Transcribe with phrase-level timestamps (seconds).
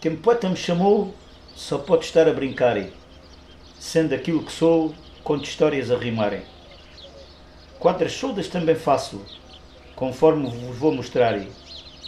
[0.00, 1.14] Quem poeta me chamou
[1.54, 2.76] só pode estar a brincar,
[3.78, 6.42] sendo aquilo que sou, conto histórias a rimarem.
[7.78, 9.22] Quadras soldas também faço,
[9.94, 11.40] conforme vos vou mostrar.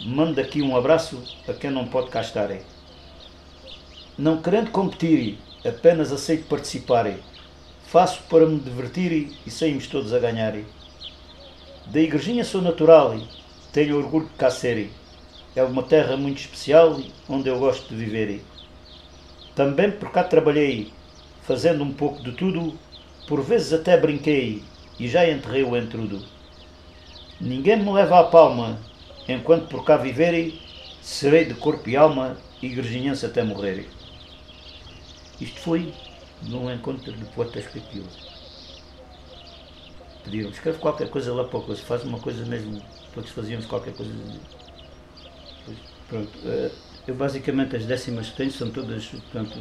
[0.05, 2.55] Mando aqui um abraço a quem não pode cá estar.
[4.15, 7.15] Não querendo competir, apenas aceito participar.
[7.87, 10.55] Faço para me divertir e saímos todos a ganhar.
[11.87, 13.19] Da igrejinha sou natural,
[13.73, 14.91] tenho orgulho de cá ser.
[15.59, 18.41] É uma terra muito especial onde eu gosto de viver.
[19.53, 20.93] Também por cá trabalhei,
[21.41, 22.79] fazendo um pouco de tudo,
[23.27, 24.63] por vezes até brinquei
[24.97, 26.23] e já enterrei o entrudo.
[27.41, 28.79] Ninguém me leva à palma,
[29.27, 30.57] enquanto por cá viverei,
[31.01, 33.89] serei de corpo e alma igrejinhense até morrer.
[35.41, 35.93] Isto foi
[36.41, 38.17] num encontro de poetas capilos.
[40.23, 42.81] Pediram, escreve qualquer coisa lá para o coisa, faz uma coisa mesmo,
[43.13, 44.13] todos fazíamos qualquer coisa.
[46.09, 46.71] Pronto, eh,
[47.07, 49.57] eu basicamente as décimas que tenho são todas, portanto,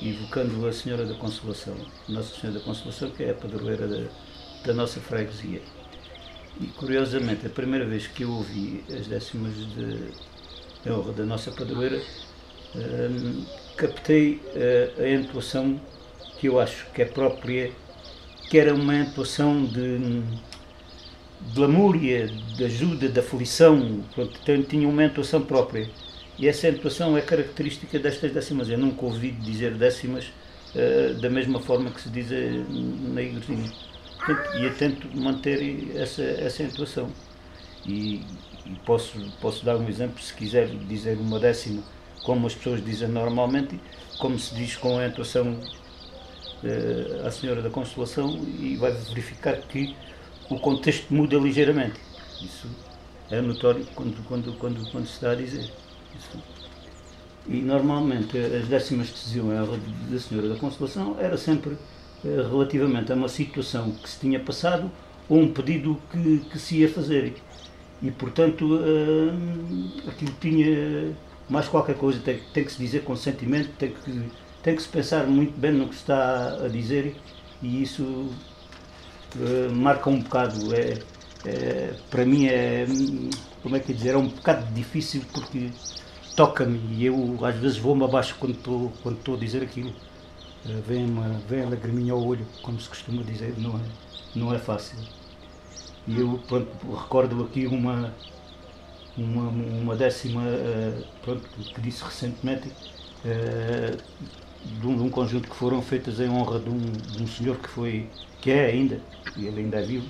[0.00, 1.74] invocando a Senhora da Consolação,
[2.06, 4.08] Nossa Senhora da Consolação, que é a padroeira da,
[4.66, 5.62] da nossa freguesia.
[6.60, 12.00] E curiosamente, a primeira vez que eu ouvi as décimas de honra da nossa padroeira,
[12.74, 13.44] hum,
[13.76, 15.80] captei uh, a entoação
[16.38, 17.72] que eu acho que é própria,
[18.50, 20.22] que era uma entoação de,
[21.40, 25.88] de lamúria, de ajuda, de aflição, pronto, tinha uma entoação própria.
[26.38, 28.68] E essa entoação é característica destas décimas.
[28.68, 30.26] Eu nunca ouvi dizer décimas
[30.74, 33.72] uh, da mesma forma que se diz na igrejinha.
[34.56, 37.10] E eu tento manter essa, essa entoação.
[37.86, 38.22] E,
[38.66, 41.82] e, posso, posso dar um exemplo, se quiser dizer uma décima,
[42.22, 43.80] como as pessoas dizem normalmente,
[44.18, 45.58] como se diz com a entoação
[46.62, 49.96] uh, à Senhora da Consolação, e vai verificar que
[50.50, 52.00] o contexto muda ligeiramente.
[52.42, 52.68] Isso
[53.30, 55.70] é notório quando, quando, quando, quando se está a dizer.
[56.18, 56.42] Isso.
[57.46, 61.76] E normalmente as décimas que se diziam da Senhora da Consolação era sempre
[62.24, 64.90] eh, relativamente a uma situação que se tinha passado
[65.28, 67.34] ou um pedido que, que se ia fazer.
[68.02, 71.14] E, portanto, uh, aquilo tinha
[71.48, 74.30] mais qualquer coisa, tem, tem, que se dizer com sentimento, tem que,
[74.62, 77.16] tem que se pensar muito bem no que se está a dizer
[77.62, 78.30] e isso
[79.36, 80.74] uh, marca um bocado.
[80.74, 80.98] É,
[81.46, 82.84] é, para mim é,
[83.62, 85.70] como é que dizer, é um bocado difícil porque
[86.34, 89.92] toca-me e eu às vezes vou-me abaixo quando estou, quando a dizer aquilo.
[90.66, 93.82] Eh, vem, uma, vem a lagriminha ao olho, como se costuma dizer, não é,
[94.34, 94.98] não é fácil.
[96.06, 98.14] E eu pronto, recordo aqui uma,
[99.16, 101.42] uma, uma décima uh, pronto,
[101.74, 102.68] que disse recentemente
[104.64, 107.56] de, um, de, um, conjunto que foram feitas em honra de um, de um senhor
[107.58, 108.08] que foi,
[108.40, 109.00] que é ainda,
[109.36, 110.08] e ele ainda é vivo,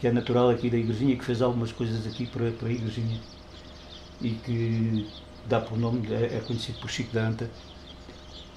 [0.00, 3.20] que é natural aqui da Igrejinha, que fez algumas coisas aqui para, para a Igrejinha
[4.20, 5.08] e que
[5.46, 7.50] dá por nome, é, é conhecido por Chico da Anta.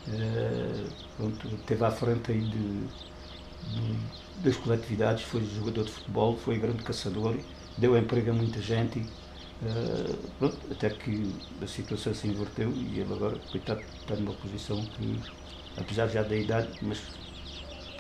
[0.07, 2.87] Uh, pronto, teve à frente aí de,
[3.63, 3.99] de,
[4.43, 7.35] das coletividades, foi jogador de futebol, foi grande caçador,
[7.77, 13.13] deu emprego a muita gente, uh, pronto, até que a situação se inverteu e ele
[13.13, 15.23] agora, coitado, está numa posição que,
[15.75, 17.01] apesar já da idade, mas,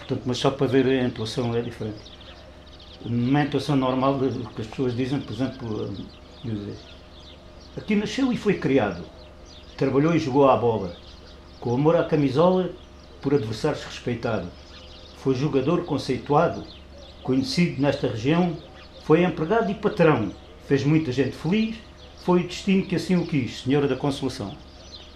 [0.07, 1.97] portanto, mas só para ver a atuação é diferente.
[3.03, 5.93] Numa atuação normal, o que as pessoas dizem, por exemplo,
[7.77, 9.03] aqui nasceu e foi criado,
[9.77, 10.95] trabalhou e jogou à bola
[11.65, 12.69] com amor à camisola,
[13.21, 14.47] por adversários respeitado.
[15.17, 16.63] Foi jogador conceituado,
[17.23, 18.55] conhecido nesta região,
[19.03, 20.31] foi empregado e patrão,
[20.67, 21.75] fez muita gente feliz,
[22.23, 24.55] foi o destino que assim o quis, Senhora da Consolação.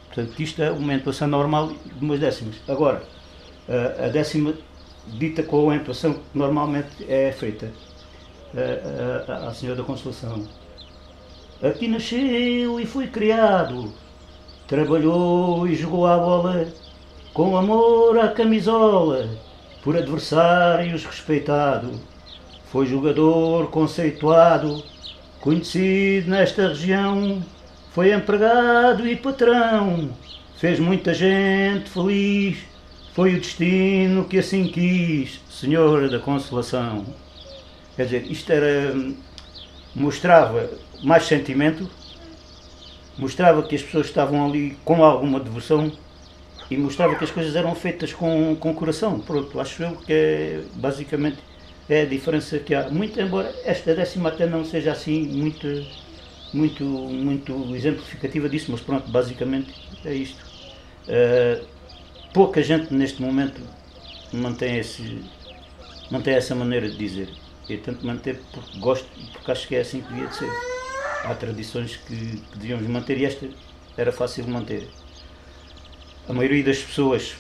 [0.08, 2.56] Portanto, isto é uma entoação normal de umas décimas.
[2.68, 3.04] Agora,
[4.04, 4.56] a décima
[5.08, 7.72] dita com a entoação que normalmente é feita
[9.28, 10.48] à Senhora da Consolação.
[11.62, 13.94] Aqui nasceu e foi criado,
[14.70, 16.68] Trabalhou e jogou a bola
[17.34, 19.28] com amor à camisola,
[19.84, 22.00] por adversários respeitado.
[22.66, 24.84] Foi jogador conceituado,
[25.42, 27.42] conhecido nesta região.
[27.94, 30.12] Foi empregado e patrão,
[30.56, 32.69] fez muita gente feliz.
[33.14, 37.06] Foi o destino que assim quis, Senhora da Consolação.
[37.96, 38.96] Quer dizer, isto era.
[39.96, 40.70] mostrava
[41.04, 41.90] mais sentimento
[43.20, 45.92] mostrava que as pessoas estavam ali com alguma devoção
[46.72, 49.20] e mostrava que as coisas eram feitas com, com coração.
[49.20, 51.38] Pronto, acho eu que é, basicamente
[51.90, 52.90] é a diferença que há.
[52.90, 55.68] Muito embora esta décima até não seja assim muito,
[56.54, 59.74] muito, muito exemplificativa disso, mas pronto, basicamente
[60.06, 60.44] é isto.
[61.08, 61.66] Uh,
[62.34, 63.62] pouca gente neste momento
[64.32, 65.24] mantém, esse,
[66.12, 67.30] mantém essa maneira de dizer.
[67.70, 70.50] Eu tento manter porque gosto, porque acho que é assim que devia de ser
[71.24, 73.48] há tradições que, que devíamos manter e esta
[73.98, 74.88] era fácil de manter.
[76.28, 77.36] A maioria das pessoas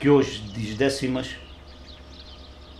[0.00, 1.36] que hoje diz décimas,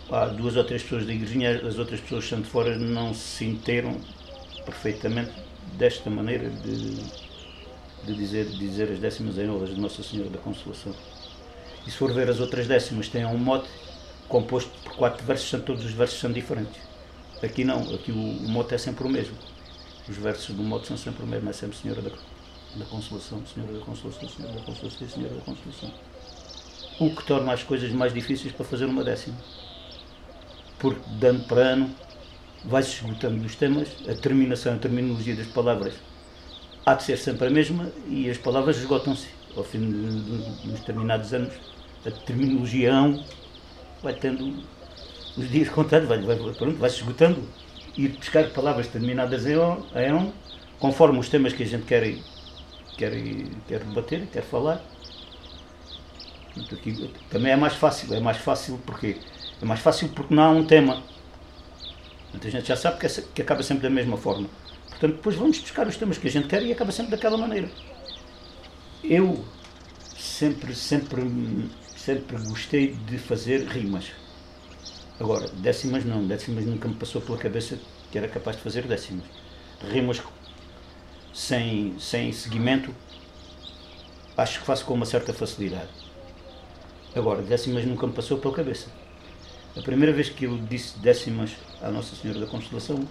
[0.09, 3.45] há duas ou três pessoas da igrejinha, as outras pessoas estão de fora não se
[3.45, 3.97] interam
[4.65, 5.31] perfeitamente
[5.77, 6.95] desta maneira de,
[8.05, 10.93] de dizer, de dizer as décimas em honras de Nossa Senhora da Consolação.
[11.85, 13.69] E se for ver as outras décimas, têm um mote
[14.27, 16.81] composto por quatro versos, todos os versos são diferentes.
[17.43, 19.35] Aqui não, aqui o, o mote é sempre o mesmo.
[20.07, 23.73] Os versos do mote são sempre o mesmo, é sempre Senhora da, da Consolação, Senhora
[23.73, 25.93] da Consolação, Senhora da Consolação, Senhora da Consolação.
[26.99, 29.35] O que torna as coisas mais difíceis para fazer uma décima.
[30.79, 31.95] Porque, dando para ano,
[32.63, 35.93] vai-se esgotando os temas, a terminação, a terminologia das palavras
[36.85, 39.27] há de ser sempre a mesma e as palavras esgotam-se.
[39.55, 41.53] Ao fim de, de, de uns determinados anos,
[42.05, 42.91] a terminologia
[44.01, 44.63] vai tendo
[45.37, 47.47] os dias contados, vai, vai, pronto, vai se esgotando.
[47.97, 50.31] Ir buscar palavras determinadas em on, em on,
[50.79, 52.15] conforme os temas que a gente quer,
[52.97, 53.11] quer,
[53.67, 54.81] quer debater, quer falar.
[56.71, 59.17] Aqui, também é mais fácil, é mais fácil porque
[59.61, 61.01] é mais fácil porque não há um tema.
[62.33, 64.47] Então a gente já sabe que, é, que acaba sempre da mesma forma.
[64.89, 67.69] Portanto, depois vamos buscar os temas que a gente quer e acaba sempre daquela maneira.
[69.03, 69.43] Eu
[70.17, 71.21] sempre, sempre
[72.03, 74.11] sempre gostei de fazer rimas.
[75.17, 77.79] Agora, décimas não, décimas nunca me passou pela cabeça
[78.11, 79.25] que era capaz de fazer décimas.
[79.89, 80.21] Rimas
[81.33, 82.93] sem, sem seguimento,
[84.35, 85.87] acho que faço com uma certa facilidade.
[87.15, 88.89] Agora, décimas nunca me passou pela cabeça.
[89.77, 91.51] A primeira vez que eu disse décimas
[91.81, 93.07] à Nossa Senhora da Constelação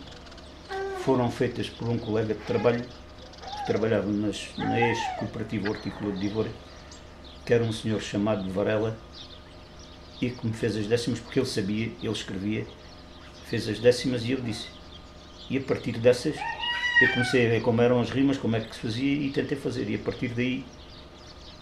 [0.99, 6.47] foram feitas por um colega de trabalho que trabalhava nas, na ex-cooperativa hortícola de Ivor
[7.44, 8.97] que era um senhor chamado Varela
[10.21, 12.67] e que me fez as décimas porque ele sabia, ele escrevia,
[13.47, 14.69] fez as décimas e ele disse.
[15.50, 16.37] E a partir dessas
[17.03, 19.59] eu comecei a ver como eram as rimas, como é que se fazia e tentei
[19.59, 19.91] fazer.
[19.91, 20.65] E a partir daí,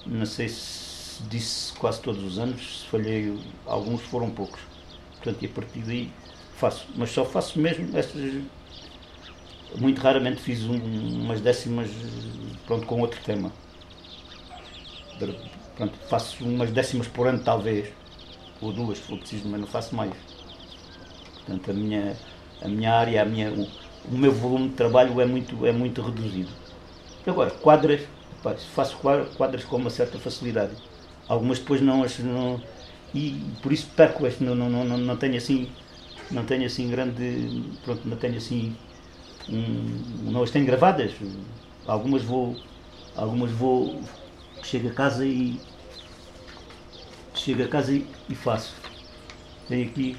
[0.04, 4.60] não sei se disse quase todos os anos, se falhei, alguns foram poucos.
[5.16, 6.12] Portanto, e a partir daí
[6.56, 6.86] faço.
[6.94, 8.42] Mas só faço mesmo estas.
[9.78, 10.76] Muito raramente fiz um,
[11.22, 11.88] umas décimas
[12.66, 13.52] pronto, com outro tema
[15.80, 17.92] Pronto, faço umas décimas por ano, talvez,
[18.60, 20.16] ou duas, se for preciso, mas não faço mais.
[21.44, 22.20] Portanto, a minha,
[22.60, 23.72] a minha área, a minha, o,
[24.04, 26.54] o meu volume de trabalho é muito, é muito reduzido.
[27.26, 28.08] Agora, quadras,
[28.42, 28.98] pá, faço
[29.36, 30.76] quadras com uma certa facilidade.
[31.28, 32.18] Algumas depois não as.
[32.20, 32.64] Não,
[33.14, 35.76] e por isso perco este, não, não, não, não tenho assim.
[36.30, 37.78] Não tenho assim grande.
[37.82, 38.78] Pronto, não tenho assim.
[39.48, 41.14] Um, não as tenho gravadas.
[41.84, 42.66] Algumas vou.
[43.14, 44.08] Algumas vou.
[44.62, 45.66] Chego a casa e
[47.40, 47.92] chego a casa
[48.28, 48.74] e, faço.
[49.68, 50.16] Tem aqui,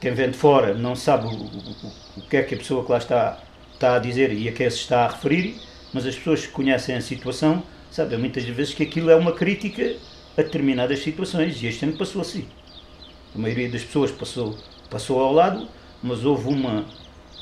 [0.00, 2.90] quem vem de fora não sabe o, o, o, que é que a pessoa que
[2.90, 3.38] lá está,
[3.74, 5.60] está a dizer e a quem se está a referir,
[5.92, 9.96] mas as pessoas que conhecem a situação sabem muitas vezes que aquilo é uma crítica
[10.36, 12.46] a determinadas situações e este ano passou assim.
[13.34, 14.58] A maioria das pessoas passou,
[14.90, 15.68] passou ao lado,
[16.02, 16.84] mas houve uma,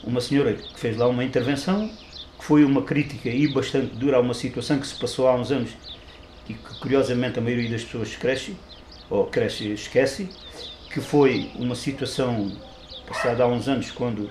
[0.04, 1.90] uma senhora que fez lá uma intervenção
[2.38, 5.50] que foi uma crítica e bastante dura a uma situação que se passou há uns
[5.50, 5.70] anos
[6.48, 8.56] e que curiosamente a maioria das pessoas cresce,
[9.10, 10.28] ou cresce esquece,
[10.92, 12.52] que foi uma situação
[13.06, 14.30] passada há uns anos quando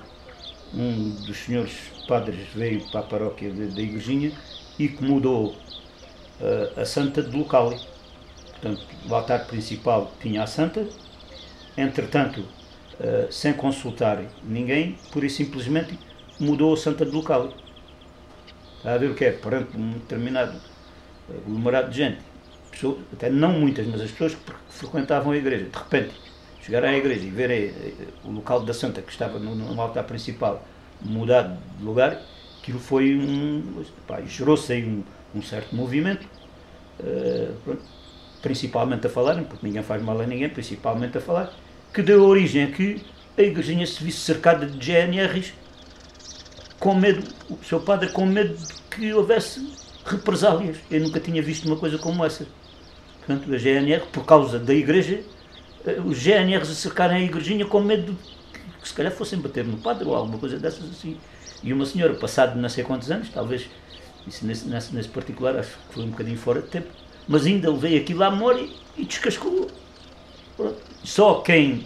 [0.74, 1.74] um dos senhores
[2.08, 4.32] padres veio para a paróquia da Igrejinha
[4.78, 7.74] e que mudou uh, a santa de local.
[8.52, 10.88] Portanto, o altar principal tinha a santa,
[11.78, 15.98] entretanto, uh, sem consultar ninguém, pura e simplesmente
[16.40, 17.54] mudou a santa de local.
[18.78, 19.32] Está a ver o que é?
[19.32, 20.60] Perante um determinado
[21.30, 22.18] aglomerado de gente,
[22.72, 26.14] pessoas, até não muitas, mas as pessoas que frequentavam a igreja, de repente,
[26.62, 30.04] chegarem à igreja e verem eh, o local da Santa que estava no, no altar
[30.04, 30.66] principal
[31.02, 32.22] mudado de lugar,
[32.60, 33.84] aquilo foi um.
[34.26, 35.04] gerou-se aí um,
[35.36, 36.28] um, certo movimento,
[37.00, 37.78] uh,
[38.42, 41.54] principalmente a falarem, porque ninguém faz mal a ninguém, principalmente a falar,
[41.94, 43.02] que deu origem a que
[43.38, 45.54] a igrejinha se visse cercada de GNRs
[46.80, 50.78] com medo, o seu padre com medo de que houvesse represálias.
[50.90, 52.46] Eu nunca tinha visto uma coisa como essa.
[53.26, 55.22] Portanto, a GNR, por causa da igreja,
[55.86, 58.36] eh, os GNRs acercarem a igrejinha com medo de
[58.82, 61.18] que se calhar fossem bater no padre ou alguma coisa dessas assim.
[61.64, 63.68] E uma senhora, passado não sei quantos anos, talvez,
[64.28, 66.88] isso nesse, nesse, nesse particular, acho que foi um bocadinho fora de tempo,
[67.28, 69.68] mas ainda levei aquilo à memória e descascou.
[71.04, 71.86] Só quem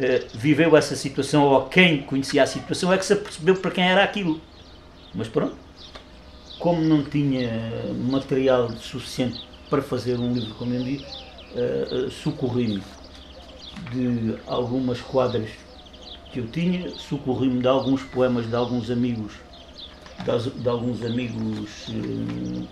[0.00, 3.84] eh, viveu essa situação ou quem conhecia a situação é que se apercebeu para quem
[3.84, 4.40] era aquilo.
[5.14, 5.56] Mas pronto,
[6.58, 7.50] como não tinha
[8.10, 11.06] material suficiente para fazer um livro, como eu disse,
[11.54, 12.82] uh, socorri-me
[13.92, 15.50] de algumas quadras
[16.32, 19.32] que eu tinha, socorri-me de alguns poemas de alguns amigos
[20.24, 22.64] de, de alguns amigos eh,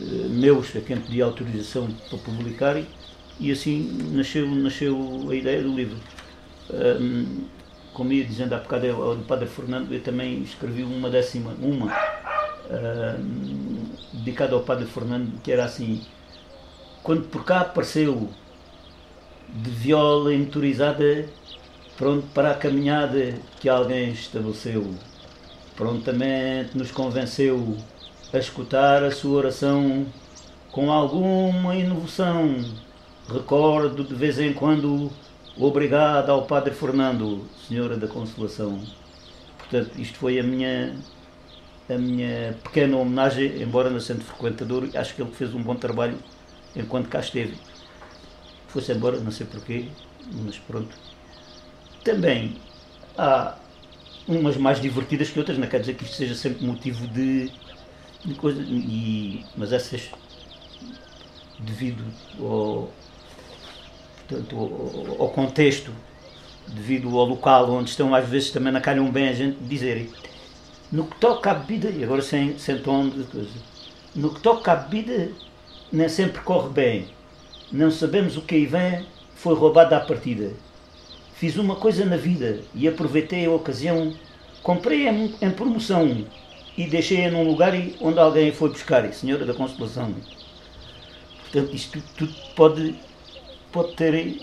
[0.00, 2.86] eh, meus a quem pedi autorização para publicar e,
[3.38, 5.98] e assim nasceu, nasceu a ideia do livro.
[6.70, 7.44] Um,
[7.92, 11.92] como ia dizendo há bocado ao Padre Fernando, eu também escrevi uma décima, uma,
[14.12, 16.02] dedicada ao Padre Fernando, que era assim,
[17.02, 18.28] quando por cá apareceu
[19.48, 21.26] de viola motorizada,
[21.96, 24.94] pronto para a caminhada que alguém estabeleceu,
[25.74, 27.76] prontamente nos convenceu
[28.32, 30.06] a escutar a sua oração
[30.70, 32.64] com alguma inovação.
[33.28, 35.10] Recordo de vez em quando
[35.56, 38.80] obrigado ao Padre Fernando, Senhora da Consolação.
[39.58, 40.96] Portanto, isto foi a minha
[41.92, 46.18] a minha pequena homenagem, embora não sendo frequentador, acho que ele fez um bom trabalho
[46.76, 47.56] enquanto cá esteve.
[48.68, 49.86] Foi-se embora, não sei porquê,
[50.44, 50.96] mas pronto.
[52.04, 52.56] Também
[53.18, 53.56] há
[54.28, 57.50] umas mais divertidas que outras, não quer dizer que isto seja sempre motivo de
[58.24, 60.10] de coisa, e, mas essas,
[61.58, 62.04] devido
[62.38, 62.90] ao,
[64.28, 65.92] portanto, ao, ao, contexto,
[66.68, 70.10] devido ao local onde estão, às vezes também não calham bem a gente dizerem.
[70.92, 73.50] No que toca à bebida, e agora sem, sem tom de coisa,
[74.14, 75.30] no que toca à bebida,
[75.92, 77.08] nem sempre corre bem.
[77.70, 79.06] Não sabemos o que aí vem,
[79.36, 80.52] foi roubado à partida.
[81.34, 84.12] Fiz uma coisa na vida e aproveitei a ocasião,
[84.62, 86.26] comprei em, em promoção
[86.76, 90.14] e deixei-a num lugar onde alguém foi buscar, Senhora da Consolação.
[91.42, 92.94] Portanto, isto tudo pode,
[93.72, 94.42] pode ter,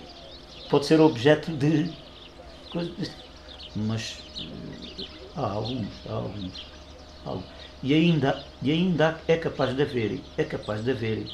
[0.69, 1.91] pode ser objeto de
[2.71, 3.11] coisas,
[3.75, 4.17] mas
[5.35, 6.65] há alguns, há alguns,
[7.25, 7.45] há alguns.
[7.83, 11.27] E ainda, e ainda é capaz de haver, é capaz de haver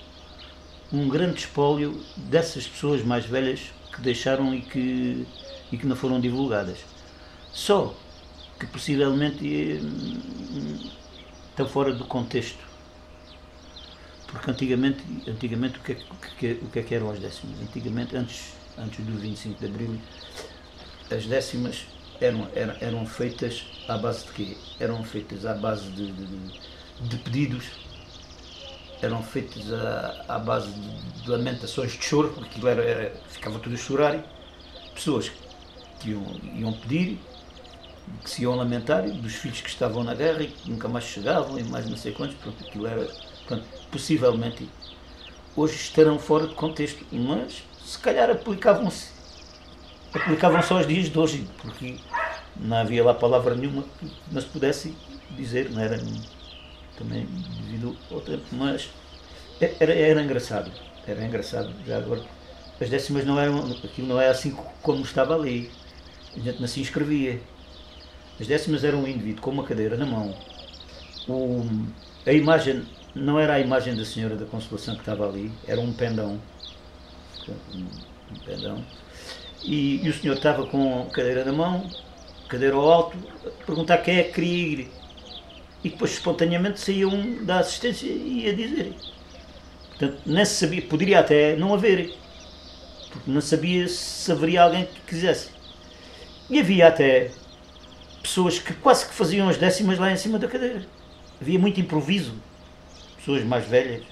[0.92, 5.26] um grande espólio dessas pessoas mais velhas que deixaram e que,
[5.72, 6.80] e que não foram divulgadas.
[7.52, 7.96] Só
[8.60, 9.80] que possivelmente eh,
[11.50, 12.64] estão fora do contexto.
[14.28, 17.20] Porque antigamente, antigamente o, que é, o, que, é, o que é que eram as
[17.20, 17.62] décimas?
[17.62, 20.02] Antigamente, antes, antes do 25 de Abril,
[21.12, 21.86] as décimas
[22.22, 24.58] eram, eram, eram feitas à base de quê?
[24.80, 26.60] Eram feitas à base de, de,
[27.02, 27.66] de pedidos,
[29.02, 33.60] eram feitas à, à base de, de, lamentações de choro, porque aquilo era, era, ficava
[33.60, 34.24] tudo a chorar,
[34.94, 35.32] pessoas
[36.00, 36.24] que iam,
[36.56, 37.20] iam pedir
[38.24, 41.58] que se iam lamentar dos filhos que estavam na guerra e que nunca mais chegavam
[41.58, 43.10] e mais não sei quantos, pronto, aquilo era,
[43.46, 44.70] pronto, possivelmente,
[45.56, 49.13] hoje estarão fora de contexto, mas se calhar aplicavam-se,
[50.14, 51.96] aplicavam-se aos dias de hoje, porque
[52.56, 54.96] não havia lá palavra nenhuma que se pudesse
[55.32, 56.00] dizer, não era
[56.98, 58.90] também devido ao tempo, mas
[59.60, 60.72] era, era engraçado,
[61.08, 62.22] era engraçado, já agora,
[62.80, 65.72] as décimas não eram, aquilo não é assim como estava ali,
[66.36, 67.42] a gente não se inscrevia,
[68.40, 70.36] as décimas eram um indivíduo com uma cadeira na mão.
[71.28, 71.66] O,
[72.26, 72.84] a imagem
[73.16, 76.42] não era a imagem da Senhora da Consolação que estava ali, era um pendão.
[77.78, 78.84] Um pendão.
[79.64, 81.90] E, e, o senhor estava com a cadeira na mão,
[82.50, 84.92] cadeira ao alto, a perguntar quem é que queria ir.
[85.84, 88.94] E depois espontaneamente saía um da assistência e ia dizer.
[89.90, 92.14] Portanto, nem se sabia, poderia até não haver,
[93.12, 95.50] porque não sabia se haveria alguém que quisesse.
[96.50, 97.32] E havia até
[98.22, 100.86] pessoas que quase que faziam as décimas lá em cima da cadeira.
[101.40, 102.34] Havia muito improviso.
[103.18, 104.04] Pessoas mais velhas.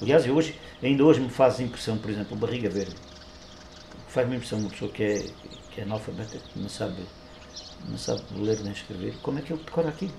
[0.00, 3.07] Aliás, hoje, ainda hoje me faz impressão, por exemplo, barriga verde.
[4.08, 5.30] Faz-me impressão uma pessoa que é,
[5.70, 7.02] que é analfabeta, que não sabe,
[7.88, 9.14] não sabe ler nem escrever.
[9.22, 10.14] Como é que ele decora aquilo?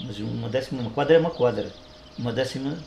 [0.00, 1.72] Mas uma décima, uma quadra é uma quadra.
[2.18, 2.78] Uma décima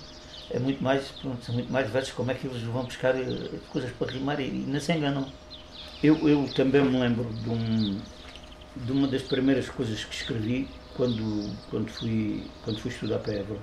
[0.50, 2.14] é muito mais, pronto, são muito mais versos.
[2.14, 5.28] Como é que eles vão buscar eh, coisas para rimar e, e não se enganam?
[6.04, 8.00] Eu, eu também me lembro de, um,
[8.76, 13.62] de uma das primeiras coisas que escrevi quando, quando, fui, quando fui estudar para Évora.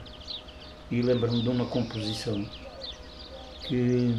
[0.91, 2.47] E lembro-me de uma composição,
[3.65, 4.15] que,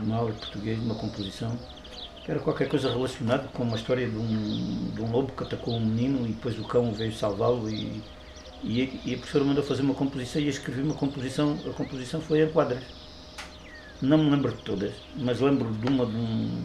[0.00, 1.58] uma aula de português, uma composição,
[2.24, 5.74] que era qualquer coisa relacionada com uma história de um, de um lobo que atacou
[5.74, 8.02] um menino e depois o cão veio salvá-lo e,
[8.62, 12.20] e, e, a professora mandou fazer uma composição e eu escrevi uma composição, a composição
[12.20, 12.82] foi em quadras.
[14.00, 16.64] Não me lembro de todas, mas lembro de uma de um,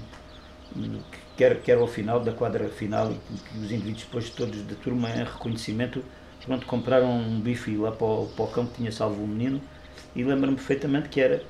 [1.35, 4.61] que era, que era ao final da quadra final e que os indivíduos depois todos
[4.63, 6.03] da turma em reconhecimento
[6.45, 9.61] pronto, compraram um bife lá para o, para o campo que tinha salvo o menino
[10.15, 11.41] e lembro-me perfeitamente que era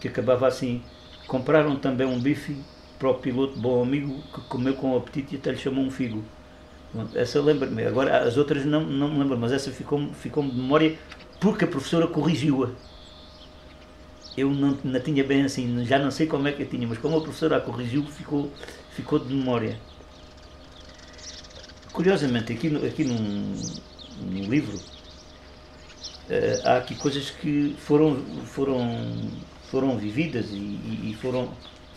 [0.00, 0.82] que acabava assim.
[1.26, 2.56] Compraram também um bife
[2.98, 6.24] para o piloto bom amigo que comeu com apetite e até lhe chamou um figo.
[7.14, 10.98] Essa lembro-me, agora as outras não, não me lembro mas essa ficou-me ficou de memória
[11.40, 12.70] porque a professora corrigiu-a.
[14.36, 16.98] Eu não, não tinha bem assim, já não sei como é que eu tinha, mas
[16.98, 18.50] como a professora a corrigiu, ficou,
[18.90, 19.78] ficou de memória.
[21.92, 23.54] curiosamente, aqui, aqui num,
[24.30, 24.78] num livro,
[26.64, 28.16] há aqui coisas que foram,
[28.46, 29.30] foram,
[29.70, 31.50] foram vividas e, e, foram,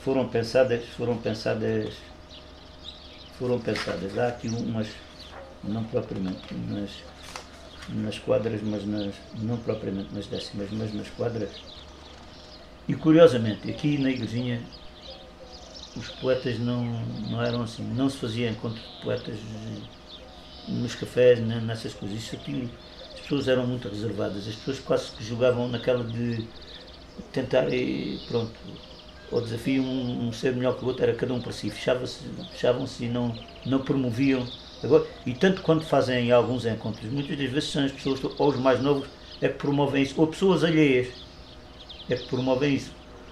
[0.04, 1.94] foram pensadas, foram pensadas,
[3.38, 4.18] foram pensadas.
[4.18, 4.88] Há aqui umas,
[5.64, 6.92] não propriamente nas,
[7.90, 11.50] nas quadras, mas nas, não propriamente nas décimas, mas nas quadras.
[12.88, 14.62] E curiosamente, aqui na igrejinha
[15.96, 16.86] os poetas não,
[17.30, 19.38] não eram assim, não se fazia encontro de poetas
[20.68, 22.18] nos cafés, nessas coisas.
[22.18, 22.70] Isso aqui,
[23.22, 26.46] pessoas eram muito reservadas, as pessoas quase que jogavam naquela de
[27.32, 27.66] tentar,
[28.28, 28.52] pronto,
[29.32, 32.20] o desafio um, um ser melhor que o outro era cada um para si, fechavam-se
[32.52, 33.34] fechavam e não,
[33.66, 34.46] não promoviam.
[34.84, 38.58] Agora, e tanto quando fazem alguns encontros, muitas das vezes são as pessoas, ou os
[38.58, 39.08] mais novos,
[39.42, 41.08] é que promovem isso, ou pessoas alheias,
[42.10, 42.92] é que promovem isso.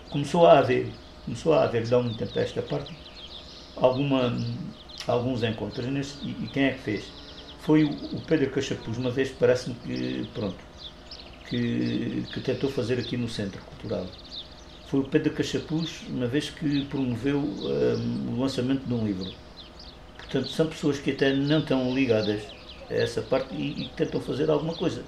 [0.09, 0.91] Começou a haver
[1.29, 2.91] começou a haver, dá um tempo a esta parte,
[3.75, 4.35] alguma,
[5.07, 5.85] alguns encontros.
[6.23, 7.03] E, e, quem é que fez?
[7.69, 10.57] Foi o, Pedro Cachapuz, uma vez parece-me que, pronto,
[11.47, 14.07] que, que tentou fazer aqui no Centro Cultural.
[14.87, 19.31] Foi o Pedro Cachapuz, uma vez que promoveu um, o lançamento de um livro.
[20.17, 22.41] Portanto, são pessoas que até não estão ligadas
[22.89, 25.03] a essa parte e, e tentam fazer alguma coisa.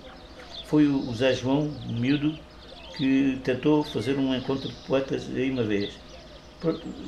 [0.68, 2.38] Foi o, Zé João, o miúdo,
[2.96, 5.96] que tentou fazer um encontro de poetas aí uma vez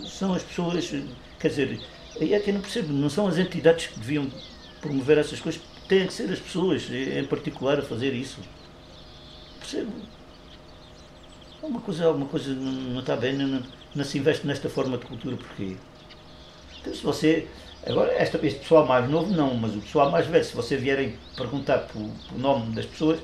[0.07, 0.89] são as pessoas,
[1.39, 1.79] quer dizer,
[2.19, 4.27] é que eu não percebo, não são as entidades que deviam
[4.83, 8.39] promover essas coisas, têm que ser as pessoas em particular a fazer isso.
[9.59, 9.91] Percebo.
[11.61, 13.63] Alguma coisa, alguma coisa não, não está bem, não,
[13.95, 15.77] não, se investe nesta forma de cultura, porquê?
[16.81, 17.47] Então, se você.
[17.87, 21.17] Agora, esta, este pessoal mais novo não, mas o pessoal mais velho, se você vierem
[21.35, 23.19] perguntar pelo, nome das pessoas,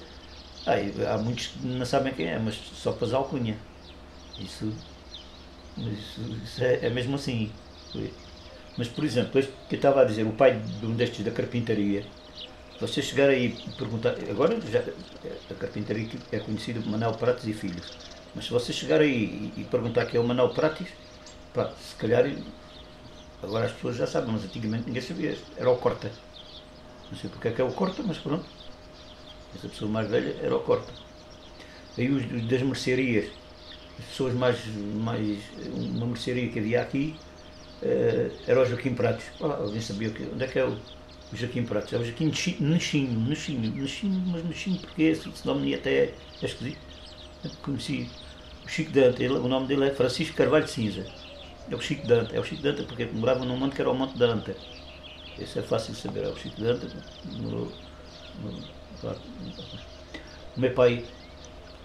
[0.66, 3.58] aí, há muitos que não sabem quem é, mas só para alcunha.
[4.40, 4.74] Isso
[5.78, 7.52] mas isso é, é mesmo assim.
[8.80, 11.32] Mas, por exemplo, este que eu estava a dizer, o pai de um destes da
[11.32, 12.06] carpintaria,
[12.80, 17.52] você chegar aí e perguntar, agora já, a carpintaria é conhecida como Manel Prates e
[17.52, 17.92] Filhos,
[18.34, 20.88] mas se você chegar aí e, perguntar que é o Manel Prates,
[21.54, 22.24] pá, se calhar,
[23.44, 26.10] agora as pessoas já sabem, mas antigamente ninguém sabia, era o Corta.
[27.12, 28.46] Não sei porque é que é o Corta, mas pronto.
[29.58, 30.94] Essa pessoa mais velha era o Corta.
[31.98, 33.30] Aí os das mercearias,
[34.00, 34.58] as pessoas mais,
[34.96, 35.38] mais
[35.68, 37.20] uma mercearia que havia aqui
[37.82, 39.26] uh, era o Joaquim Pratos.
[39.42, 40.78] Ah, alguém sabia que, onde é que é o,
[41.34, 41.94] Joaquim Pratos?
[41.94, 46.46] É o Joaquim Nechinho, Nechinho, Nechinho, mas Nechinho porque esse, esse nome até é, é
[46.46, 46.80] esquisito.
[47.44, 48.10] Eu conheci
[48.66, 51.06] o Chico Dante, ele, o nome dele é Francisco Carvalho Cinza.
[51.70, 53.96] É o Chico Dante, é o Chico Dante porque morava num monte que era o
[53.96, 54.56] Monte Dante.
[55.38, 56.88] Esse é fácil de saber, é o Chico Dante.
[57.26, 57.72] Morou,
[60.58, 61.06] o meu pai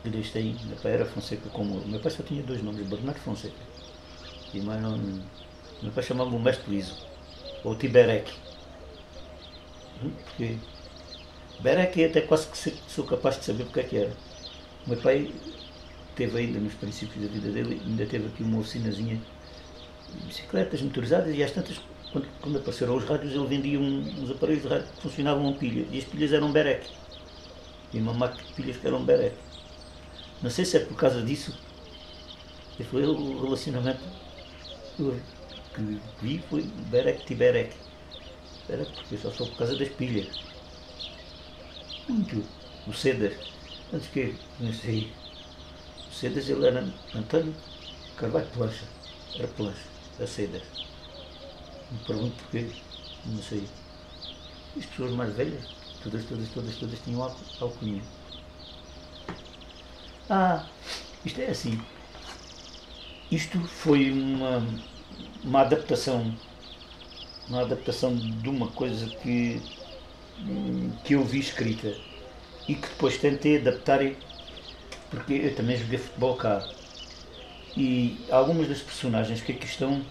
[0.05, 1.81] eles têm, meu pai era Fonseca como.
[1.87, 3.55] Meu pai só tinha dois nomes, Bernardo Fonseca.
[4.53, 5.01] E mais não.
[5.83, 7.07] Meu pai chamava-me o Mestre Liso,
[7.63, 8.33] ou Tiberec.
[10.03, 10.59] Hum, porque.
[11.61, 14.13] Berec até quase que sou capaz de saber porque é que era.
[14.87, 15.33] Meu pai
[16.15, 19.21] teve ainda nos princípios da vida dele, ainda teve aqui uma oficinazinha
[20.13, 21.81] de bicicletas motorizadas e às tantas,
[22.13, 25.53] quando, quando apareceram os rádios, ele vendia um, uns aparelhos de rádio que funcionavam a
[25.53, 26.87] pilha e as pilhas eram Berec.
[27.93, 29.35] E uma máquina de pilhas que eram Berec.
[30.43, 31.57] Não sei se é por causa disso.
[32.79, 34.03] E foi o relacionamento
[35.75, 37.75] que vi foi Berek Tiberek.
[38.69, 40.29] Berek porque só sou por causa das pilhas.
[42.09, 42.45] Muito.
[42.87, 43.35] O Cedas.
[43.93, 45.13] Antes que não sei.
[46.09, 47.55] O Cedas ele era Antônio
[48.17, 48.85] Carvalho Plancha.
[49.37, 49.87] Era Plancha.
[50.19, 50.63] Da Cedas.
[51.91, 52.71] Me pergunto porquê.
[53.27, 53.67] Não sei.
[54.77, 55.65] As pessoas mais velhas,
[56.03, 57.23] todas, todas, todas, todas tinham
[57.61, 58.03] alcunha.
[60.29, 60.67] Ah,
[61.25, 61.81] isto é assim.
[63.31, 64.67] Isto foi uma,
[65.43, 66.35] uma adaptação,
[67.49, 69.61] uma adaptação de uma coisa que,
[71.05, 71.95] que eu vi escrita
[72.69, 74.01] e que depois tentei adaptar,
[75.11, 76.67] porque eu também joguei futebol cá.
[77.77, 80.03] E algumas das personagens que aqui estão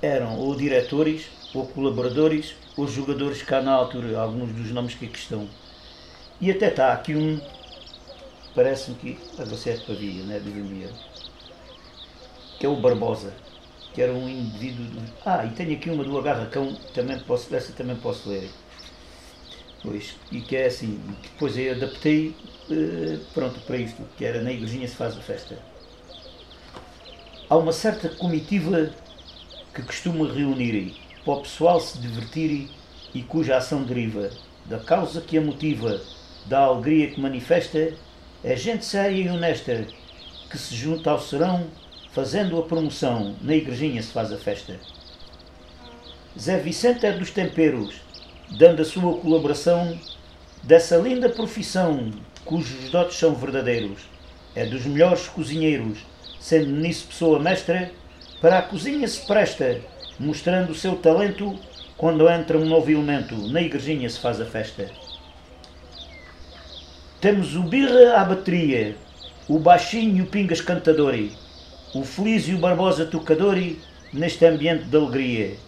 [0.00, 5.18] eram ou diretores, ou colaboradores, ou jogadores cá na altura, alguns dos nomes que aqui
[5.18, 5.48] estão.
[6.40, 7.40] E até está aqui um
[8.56, 10.90] parece-me que a você é de Pavia, não é de Vilmia,
[12.58, 13.32] que é o Barbosa,
[13.92, 15.02] que era um indivíduo.
[15.24, 18.50] Ah, e tenho aqui uma do Agarracão, também posso, essa também posso ler.
[19.82, 22.34] Pois, e que é assim, depois eu adaptei
[22.70, 25.58] uh, pronto para isto, que era na igrejinha se faz a festa.
[27.48, 28.90] Há uma certa comitiva
[29.74, 32.68] que costuma reunir para o pessoal se divertir
[33.14, 34.30] e cuja ação deriva
[34.64, 36.00] da causa que a motiva,
[36.46, 37.94] da alegria que manifesta
[38.42, 39.86] é gente séria e honesta
[40.50, 41.66] que se junta ao serão
[42.16, 43.36] fazendo a promoção.
[43.42, 44.74] Na igrejinha se faz a festa.
[46.40, 47.96] Zé Vicente é dos temperos,
[48.52, 50.00] dando a sua colaboração
[50.62, 52.10] dessa linda profissão,
[52.42, 54.08] cujos dotes são verdadeiros.
[54.54, 55.98] É dos melhores cozinheiros,
[56.40, 57.92] sendo nisso pessoa mestra,
[58.40, 59.82] para a cozinha se presta,
[60.18, 61.54] mostrando o seu talento
[61.98, 64.90] quando entra um novo elemento, na igrejinha se faz a festa.
[67.20, 68.96] Temos o birra à bateria,
[69.46, 71.44] o baixinho e pingas cantadori,
[72.00, 73.78] o feliz e o barbosa tocadori,
[74.12, 75.66] neste ambiente de alegria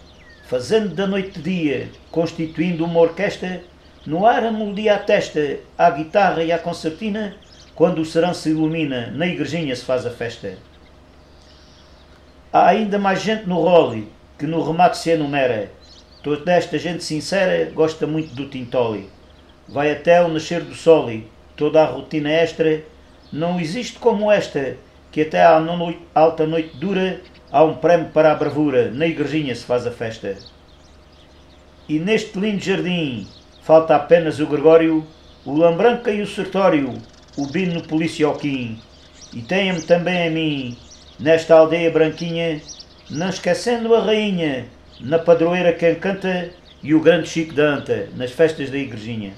[0.48, 3.62] fazendo da noite dia, constituindo uma orquestra,
[4.06, 7.36] no ar a melodia à testa, à guitarra e à concertina,
[7.74, 10.56] quando o serão se ilumina, na igrejinha se faz a festa.
[12.50, 15.70] Há ainda mais gente no role, que no remate se enumera.
[16.22, 19.10] Toda esta gente sincera gosta muito do Tintoli.
[19.68, 22.82] Vai até o nascer do sol e toda a rotina extra
[23.30, 24.78] não existe como esta,
[25.18, 25.60] que até à
[26.14, 30.36] alta noite dura Há um prémio para a bravura, na igrejinha se faz a festa.
[31.88, 33.26] E neste lindo jardim
[33.62, 35.04] falta apenas o Gregório,
[35.46, 36.92] o Lambranca e o Sertório,
[37.38, 38.78] o Bino Polícia Alquim.
[39.32, 40.76] E tenha-me também a mim,
[41.18, 42.60] nesta aldeia branquinha,
[43.10, 44.66] não esquecendo a rainha,
[45.00, 46.50] na padroeira quem canta
[46.82, 49.32] e o grande Chico da Anta, nas festas da igrejinha.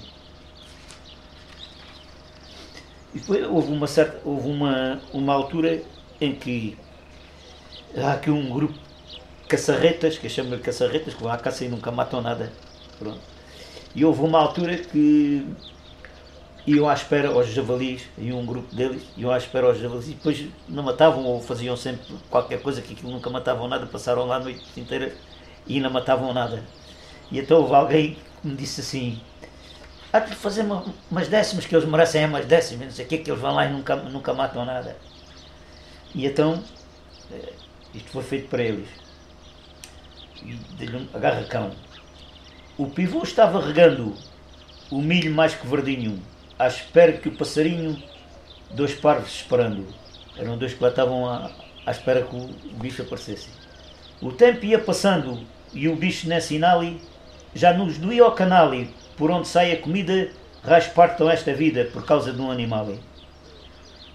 [3.13, 5.81] E depois houve uma, certa, houve uma, uma altura
[6.19, 6.77] em que
[7.97, 11.65] há aqui um grupo de caçarretas, que eu chamo de caçarretas, que vão à caça
[11.65, 12.51] e nunca matam nada.
[12.97, 13.19] Pronto.
[13.93, 15.45] E houve uma altura que
[16.65, 20.13] iam à espera aos javalis, e um grupo deles iam à espera aos javalis e
[20.13, 24.37] depois não matavam ou faziam sempre qualquer coisa que aquilo nunca matavam nada, passaram lá
[24.37, 25.13] a noite inteira
[25.67, 26.63] e não matavam nada.
[27.31, 29.19] E então houve alguém que me disse assim,
[30.11, 33.07] há de fazer uma, umas décimas que eles merecem é umas décimas, não sei o
[33.07, 34.95] que, que eles vão lá e nunca, nunca matam nada.
[36.13, 36.61] E então
[37.31, 37.53] eh,
[37.93, 38.87] isto foi feito para eles.
[40.43, 41.71] E dei-lhe um agarracão.
[42.77, 44.15] O pivô estava regando
[44.89, 46.21] o milho mais que verdinho,
[46.57, 48.01] à espera que o passarinho,
[48.71, 49.87] dois parvos esperando.
[50.37, 51.51] Eram dois que lá estavam à,
[51.85, 53.49] à espera que o bicho aparecesse.
[54.21, 57.01] O tempo ia passando e o bicho nesse inali
[57.53, 60.29] já nos doía ao canali, por onde sai a comida,
[60.63, 62.93] raspartam esta vida por causa de um animal.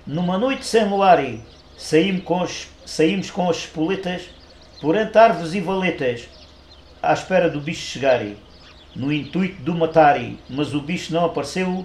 [0.07, 1.23] Numa noite sem luar,
[1.77, 4.31] saímos com os saímos com as espoletas
[4.81, 6.29] por entre árvores e valetas,
[7.03, 8.25] à espera do bicho chegar,
[8.95, 11.85] no intuito de o matar, mas o bicho não apareceu.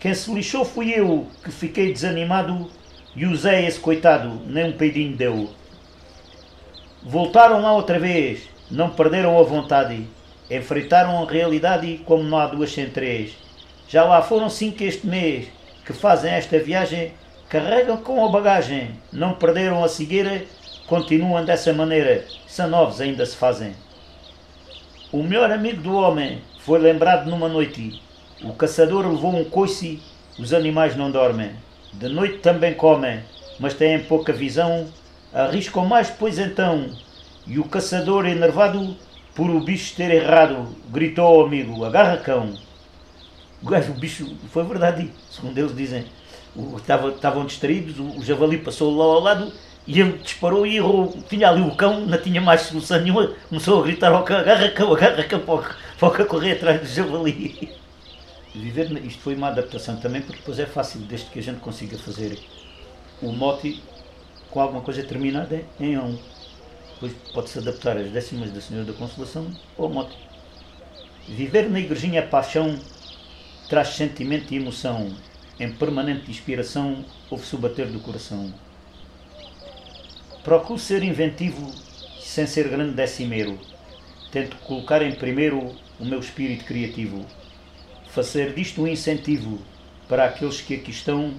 [0.00, 2.70] Quem se lixou fui eu, que fiquei desanimado
[3.14, 5.50] e usei esse coitado, nem um peidinho deu.
[7.02, 10.06] Voltaram lá outra vez, não perderam a vontade,
[10.50, 13.32] enfrentaram a realidade como não há duas sem três.
[13.88, 15.46] Já lá foram cinco este mês
[15.84, 17.12] que fazem esta viagem
[17.48, 20.44] carregam com a bagagem, não perderam a cigueira,
[20.86, 23.74] continuam dessa maneira, são novos ainda se fazem.
[25.12, 28.00] O melhor amigo do homem foi lembrado numa noite.
[28.44, 30.00] O caçador levou um coice,
[30.38, 31.50] os animais não dormem.
[31.92, 33.20] De noite também comem,
[33.58, 34.86] mas têm pouca visão,
[35.34, 36.88] arriscam mais pois então.
[37.48, 38.96] E o caçador, enervado
[39.40, 42.52] por o bicho ter errado, gritou ao amigo: Agarra cão.
[43.62, 46.04] O bicho, foi verdade, segundo eles dizem
[46.76, 49.50] estavam distraídos, o, o, javali passou lá ao lado
[49.86, 51.16] e ele disparou e errou.
[51.26, 54.68] Tinha ali o cão, não tinha mais solução nenhuma, começou a gritar ao cão, agarra
[54.68, 57.72] cão, agarra cão, para correr atrás do javali.
[58.54, 61.96] Viver, isto foi uma adaptação também, porque depois é fácil, desde que a gente consiga
[61.96, 62.38] fazer
[63.22, 63.82] o mote
[64.50, 66.18] com alguma coisa terminada em um.
[67.00, 70.14] Depois pode-se adaptar às décimas da Senhora da Consolação ou ao mote.
[71.26, 72.78] Viver na igrejinha é paixão,
[73.70, 75.16] traz sentimento e emoção
[75.58, 78.52] em permanente inspiração, ouve-se o bater do coração.
[80.44, 81.72] Procuro ser inventivo
[82.20, 83.58] sem ser grande decimeiro.
[84.30, 87.24] Tento colocar em primeiro o meu espírito criativo.
[88.08, 89.58] Fazer disto um incentivo
[90.06, 91.34] para aqueles que aqui estão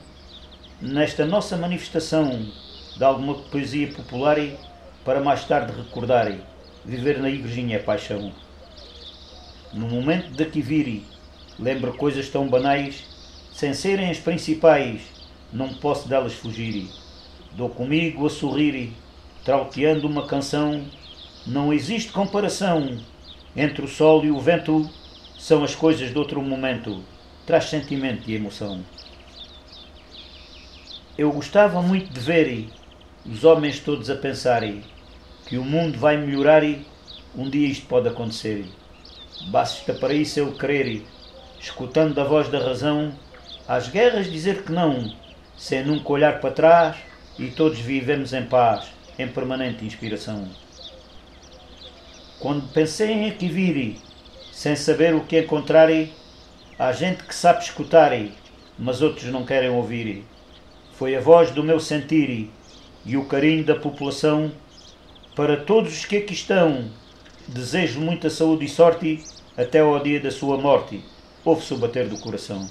[0.81, 2.51] nesta nossa manifestação
[2.97, 4.37] de alguma poesia popular
[5.03, 6.39] para mais tarde recordarem.
[6.83, 8.31] Viver na igrejinha é paixão.
[9.73, 11.05] No momento de aqui vir,
[11.57, 13.03] lembro coisas tão banais
[13.53, 15.01] sem serem as principais,
[15.53, 16.89] não posso delas fugir.
[17.53, 18.93] Dou comigo a sorrir,
[19.43, 20.85] trauteando uma canção.
[21.45, 22.97] Não existe comparação
[23.55, 24.89] entre o sol e o vento,
[25.37, 27.03] são as coisas de outro momento.
[27.45, 28.83] Traz sentimento e emoção.
[31.17, 32.69] Eu gostava muito de ver
[33.25, 34.83] os homens todos a pensarem
[35.45, 36.85] que o mundo vai melhorar e
[37.35, 38.65] um dia isto pode acontecer.
[39.49, 41.05] Basta para isso eu querer,
[41.59, 43.13] escutando a voz da razão,
[43.67, 45.13] às guerras dizer que não,
[45.55, 46.97] sem nunca olhar para trás
[47.37, 50.47] e todos vivemos em paz, em permanente inspiração.
[52.39, 53.97] Quando pensei em aqui vir,
[54.51, 56.11] sem saber o que encontrarem,
[56.77, 58.11] há gente que sabe escutar,
[58.79, 60.25] mas outros não querem ouvir.
[60.93, 62.49] Foi a voz do meu sentir
[63.05, 64.51] e o carinho da população
[65.35, 66.89] para todos os que aqui estão.
[67.47, 69.23] Desejo muita saúde e sorte
[69.57, 71.03] até ao dia da sua morte.
[71.43, 72.69] Ouve-se o bater do coração.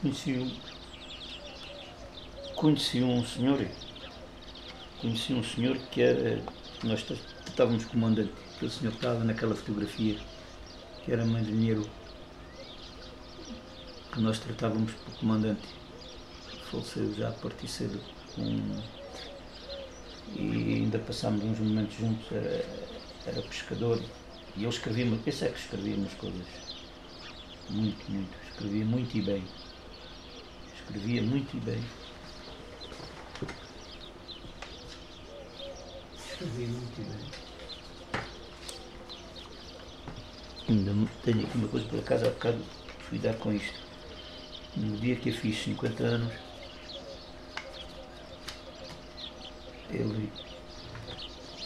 [0.00, 0.50] Conheci um,
[2.54, 3.66] conheci um senhor,
[4.98, 6.42] conheci um senhor que era,
[6.82, 7.04] nós
[7.46, 10.16] estávamos comandante, aquele senhor estava naquela fotografia,
[11.04, 11.88] que era marinheiro,
[14.12, 15.68] que nós tratávamos por comandante,
[16.70, 18.00] faleceu já a partir cedo,
[20.34, 22.64] e ainda passámos uns momentos juntos, era,
[23.26, 24.00] era pescador,
[24.56, 26.46] e eu escrevia, esse é que escrevia umas coisas,
[27.70, 29.44] muito, muito, escrevia muito e bem.
[30.74, 31.84] Escrevia muito e bem.
[36.18, 37.49] Escrevia muito e bem.
[40.70, 40.92] Ainda
[41.24, 42.58] tenho aqui uma coisa por acaso, há bocado
[43.00, 43.76] fui dar com isto.
[44.76, 46.32] No dia que eu fiz 50 anos,
[49.90, 50.30] ele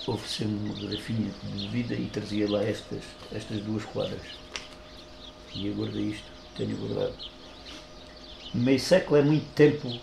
[0.07, 4.23] ofereceu-me uma garrafinha de bebida e trazia lá estas, estas duas quadras.
[5.55, 7.14] E eu guardei isto, tenho guardado.
[8.55, 10.01] Meio século é muito tempo,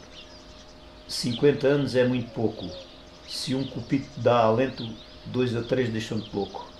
[1.07, 2.69] 50 anos é muito pouco.
[3.27, 4.87] Se um cupito dá alento,
[5.25, 6.71] dois a três deixam de pouco.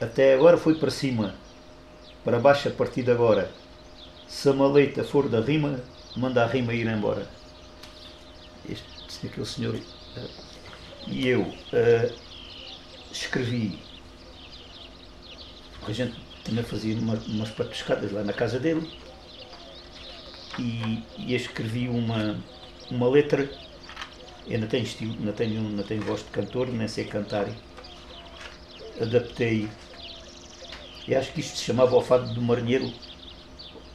[0.00, 1.34] Até agora foi para cima,
[2.24, 3.50] para baixo a partir de agora.
[4.26, 5.80] Se a maleita for da rima,
[6.16, 7.28] manda a rima ir embora.
[8.68, 9.74] Este, aquele senhor.
[9.74, 10.44] Uh,
[11.06, 12.14] e eu uh,
[13.12, 13.78] escrevi.
[15.86, 18.90] A gente também fazia uma, umas patuscadas lá na casa dele
[20.58, 22.38] e, e escrevi uma,
[22.90, 23.48] uma letra.
[24.46, 27.48] Eu não tenho estilo, não tenho, não tenho voz de cantor, nem sei cantar.
[29.00, 29.68] Adaptei.
[31.06, 32.92] E acho que isto se chamava o Fado do Marinheiro.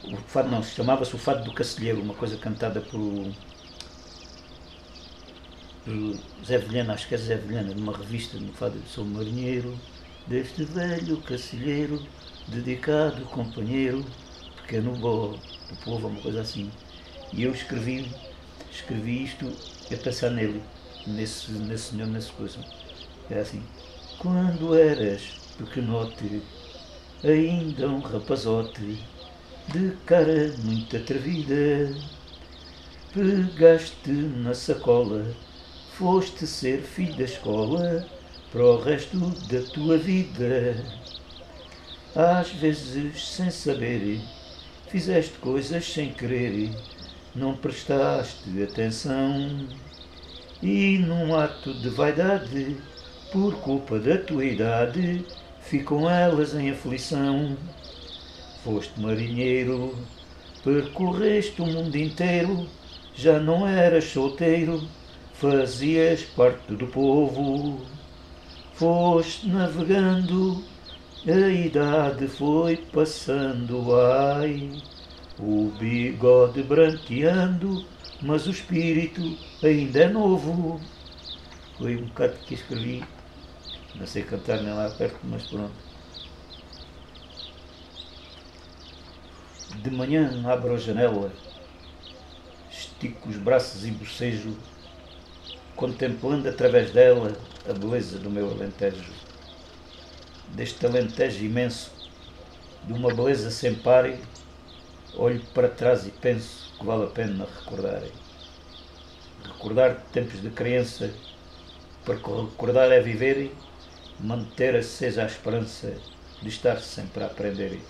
[0.04, 3.32] O fado não, se chamava-se o Fado do Cacilheiro, uma coisa cantada por
[6.44, 9.78] Zé Vilhena, acho que é Zé Vilhena, numa revista no Fado do Sou Marinheiro,
[10.26, 12.00] deste velho cacilheiro,
[12.48, 14.04] dedicado companheiro,
[14.56, 16.70] pequeno bolo do povo, uma coisa assim.
[17.32, 18.10] E eu escrevi,
[18.70, 19.52] escrevi isto
[19.92, 20.62] a pensar nele,
[21.06, 22.58] nesse, nesse senhor, nessa coisa.
[23.28, 23.62] Era assim,
[24.18, 25.22] quando eras
[25.58, 26.42] pequenote,
[27.24, 28.98] ainda um rapazote,
[29.68, 31.94] de cara muito atrevida,
[33.12, 35.34] pegaste na sacola,
[35.92, 38.06] foste ser filho da escola
[38.50, 40.84] para o resto da tua vida.
[42.14, 44.20] Às vezes, sem saber,
[44.90, 46.68] Fizeste coisas sem querer,
[47.32, 49.68] não prestaste atenção.
[50.60, 52.76] E num ato de vaidade,
[53.30, 55.24] por culpa da tua idade,
[55.60, 57.56] ficam elas em aflição.
[58.64, 59.96] Foste marinheiro,
[60.62, 62.66] percorreste o mundo inteiro,
[63.14, 64.82] já não eras solteiro,
[65.34, 67.80] fazias parte do povo.
[68.74, 70.62] Foste navegando
[71.28, 74.70] a idade foi passando, ai,
[75.38, 77.84] o bigode branqueando,
[78.22, 80.80] mas o espírito ainda é novo.
[81.76, 83.04] Foi um bocado que escrevi,
[83.94, 85.74] não sei cantar nem lá perto, mas pronto.
[89.82, 91.32] De manhã abro a janela,
[92.70, 94.56] estico os braços e bocejo,
[95.76, 97.36] contemplando através dela
[97.68, 99.20] a beleza do meu alentejo
[100.54, 101.92] deste alentejo imenso,
[102.84, 104.10] de uma beleza sem par,
[105.14, 108.02] olho para trás e penso que vale a pena recordar.
[109.44, 111.10] Recordar tempos de criança,
[112.04, 113.52] porque recordar é viver,
[114.22, 115.94] manter acesa a esperança
[116.42, 117.80] de estar sempre a aprender.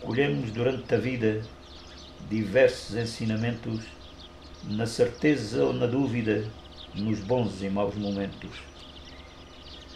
[0.00, 1.42] Recolhemos durante a vida
[2.28, 3.80] diversos ensinamentos,
[4.64, 6.44] na certeza ou na dúvida,
[6.94, 8.74] nos bons e maus momentos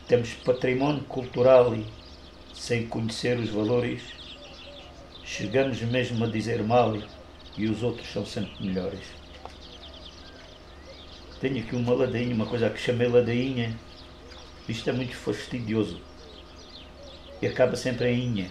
[0.09, 1.85] temos património cultural e,
[2.55, 4.01] sem conhecer os valores,
[5.23, 6.97] chegamos mesmo a dizer mal
[7.59, 9.05] e os outros são sempre melhores.
[11.43, 13.77] Tenho aqui uma ladainha, uma coisa que chamei ladainha.
[14.69, 15.99] Isto é muito fastidioso.
[17.41, 18.51] E acaba sempre em inha.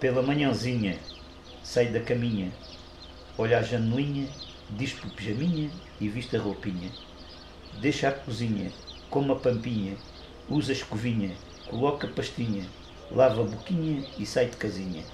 [0.00, 0.98] Pela manhãzinha,
[1.62, 2.50] sai da caminha,
[3.38, 4.28] olha a janelinha,
[4.70, 5.70] diz por pijaminha
[6.00, 6.90] e viste a roupinha.
[7.80, 8.72] Deixa a cozinha,
[9.08, 9.96] come a pampinha,
[10.48, 11.30] usa escovinha,
[11.68, 12.66] coloca pastinha,
[13.12, 15.04] lava a boquinha e sai de casinha.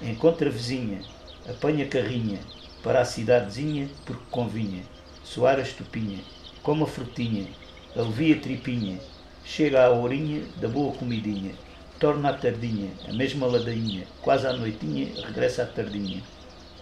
[0.00, 1.02] encontra a vizinha,
[1.48, 2.38] apanha carrinha,
[2.80, 4.84] para a cidadezinha, porque convinha,
[5.24, 6.20] soar a estupinha,
[6.62, 7.48] come a frutinha,
[7.96, 8.98] alivia a tripinha,
[9.44, 11.52] chega à horinha da boa comidinha,
[11.98, 16.22] torna à tardinha, a mesma ladainha, quase à noitinha, regressa à tardinha,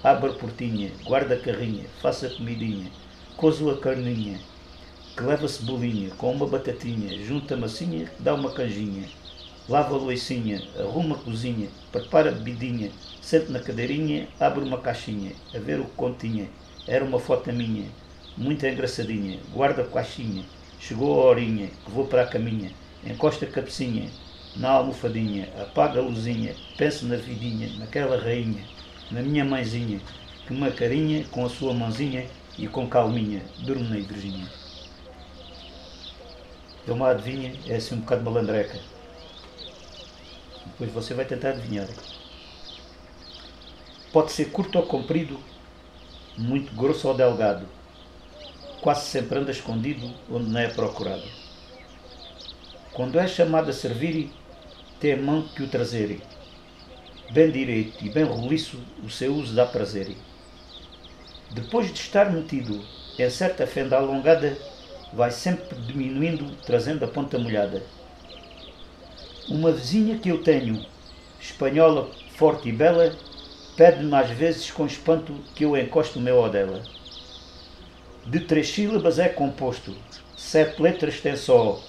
[0.05, 2.91] abre a portinha, guarda a carrinha, faça a comidinha,
[3.37, 4.39] cozo a carninha,
[5.17, 9.09] que leva cebolinha, com uma batatinha, junta a massinha, dá uma canjinha,
[9.69, 12.91] lava a loicinha, arruma a cozinha, prepara a bebidinha,
[13.23, 16.49] sente na cadeirinha, abre uma caixinha, a ver o que continha,
[16.87, 17.87] era uma foto minha,
[18.37, 20.45] muito engraçadinha, guarda a caixinha,
[20.79, 22.73] chegou a horinha, que vou para a caminha,
[23.05, 24.11] encosta a cabecinha,
[24.57, 28.65] na almofadinha, apaga a luzinha, pensa na vidinha, naquela rainha,
[29.11, 30.01] na minha mãezinha,
[30.47, 32.27] que uma carinha com a sua mãozinha
[32.59, 34.49] e com calminha, durmo na igrejinha.
[36.87, 38.81] É uma adivinha, é assim um bocado malandreca.
[40.65, 41.87] Depois você vai tentar adivinhar.
[44.11, 45.39] Pode ser curto ou comprido,
[46.37, 47.78] muito grosso ou delgado.
[48.81, 51.25] Quase sempre anda escondido onde não é procurado.
[52.93, 54.31] Quando é chamado a servir,
[55.01, 56.21] tem a mão que o trazer.
[57.31, 60.17] Bem direito e bem roliço, o seu uso dá prazer.
[61.51, 62.85] Depois de estar metido
[63.19, 64.57] em certa fenda alongada,
[65.13, 67.83] vai sempre diminuindo, trazendo a ponta molhada.
[69.49, 70.85] Uma vizinha que eu tenho,
[71.41, 73.17] espanhola, forte e bela,
[73.77, 76.83] pede-me às vezes com espanto que eu encoste o meu ao dela.
[78.29, 79.97] De três sílabas é composto,
[80.37, 81.83] sete letras tem só,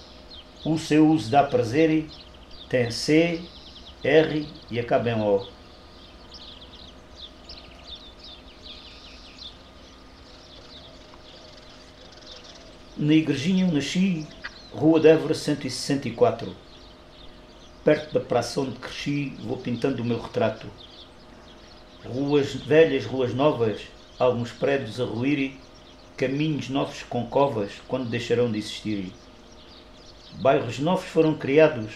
[0.64, 2.08] o seu uso dá prazer,
[2.70, 3.42] tem C,
[4.02, 5.46] R e acaba em O.
[12.96, 14.26] Na igrejinha eu nasci,
[14.72, 16.56] Rua de Évora 164.
[17.84, 20.68] Perto da praça onde cresci, vou pintando o meu retrato.
[22.06, 23.82] Ruas velhas, ruas novas,
[24.18, 25.58] alguns prédios a ruir,
[26.20, 29.14] caminhos novos com covas, quando deixarão de existir.
[30.42, 31.94] Bairros novos foram criados,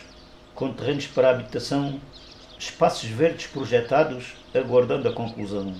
[0.55, 1.99] com terrenos para habitação,
[2.57, 5.75] espaços verdes projetados, aguardando a conclusão.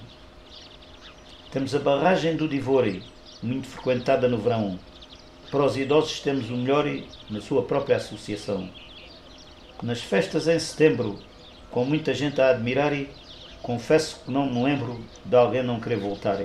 [1.52, 3.02] Temos a barragem do Divore,
[3.42, 4.78] muito frequentada no verão,
[5.50, 6.86] para os idosos temos o melhor
[7.30, 8.70] na sua própria associação.
[9.82, 11.18] Nas festas em setembro,
[11.72, 12.92] com muita gente a admirar,
[13.62, 16.42] confesso que não me lembro de alguém não querer voltar.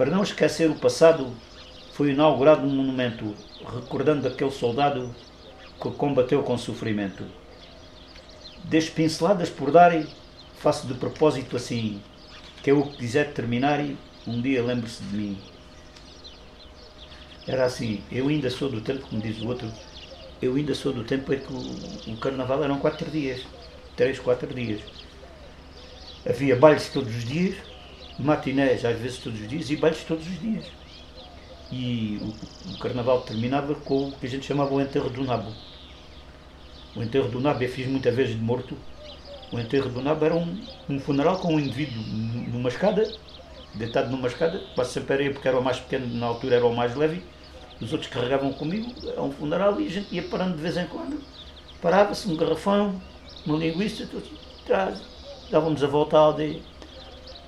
[0.00, 1.30] Para não esquecer o passado,
[1.92, 5.14] foi inaugurado um monumento recordando aquele soldado
[5.78, 7.22] que combateu com sofrimento.
[8.64, 9.92] Desde pinceladas por dar,
[10.56, 12.00] faço de propósito assim,
[12.62, 13.78] que eu quiser terminar,
[14.26, 15.38] um dia lembre-se de mim.
[17.46, 19.70] Era assim, eu ainda sou do tempo, como diz o outro,
[20.40, 23.42] eu ainda sou do tempo em que o, o carnaval eram quatro dias,
[23.96, 24.80] três, quatro dias.
[26.26, 27.69] Havia bailes todos os dias,
[28.20, 30.66] matinés às vezes todos os dias e bailes todos os dias.
[31.72, 35.52] E o, o carnaval terminava com o que a gente chamava o enterro do nabo.
[36.96, 38.76] O enterro do nabo eu fiz muitas vezes de morto.
[39.52, 42.02] O enterro do nabo era um, um funeral com um indivíduo
[42.52, 43.10] numa escada,
[43.74, 46.66] deitado numa escada, quase sempre era eu porque era o mais pequeno, na altura era
[46.66, 47.22] o mais leve,
[47.80, 50.86] os outros carregavam comigo a um funeral e a gente ia parando de vez em
[50.86, 51.20] quando.
[51.80, 53.00] Parava-se um garrafão,
[53.46, 54.06] uma linguiça,
[54.66, 55.00] traz,
[55.50, 56.60] dávamos a volta à aldeia.